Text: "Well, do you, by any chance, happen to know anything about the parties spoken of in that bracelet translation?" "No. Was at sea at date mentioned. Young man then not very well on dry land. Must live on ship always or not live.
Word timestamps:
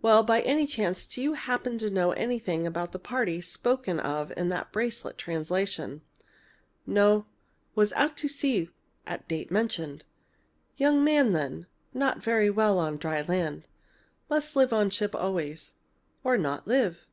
"Well, 0.00 0.22
do 0.22 0.32
you, 0.32 0.38
by 0.40 0.40
any 0.42 0.64
chance, 0.64 1.12
happen 1.12 1.76
to 1.78 1.90
know 1.90 2.12
anything 2.12 2.68
about 2.68 2.92
the 2.92 3.00
parties 3.00 3.48
spoken 3.48 3.98
of 3.98 4.32
in 4.36 4.48
that 4.50 4.70
bracelet 4.70 5.18
translation?" 5.18 6.02
"No. 6.86 7.26
Was 7.74 7.90
at 7.94 8.16
sea 8.16 8.68
at 9.08 9.26
date 9.26 9.50
mentioned. 9.50 10.04
Young 10.76 11.02
man 11.02 11.32
then 11.32 11.66
not 11.92 12.22
very 12.22 12.48
well 12.48 12.78
on 12.78 12.96
dry 12.96 13.22
land. 13.22 13.66
Must 14.30 14.54
live 14.54 14.72
on 14.72 14.88
ship 14.88 15.16
always 15.16 15.74
or 16.22 16.38
not 16.38 16.68
live. 16.68 17.08